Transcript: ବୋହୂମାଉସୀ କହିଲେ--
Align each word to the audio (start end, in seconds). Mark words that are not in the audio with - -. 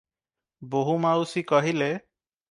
ବୋହୂମାଉସୀ 0.75 1.43
କହିଲେ-- 1.51 1.91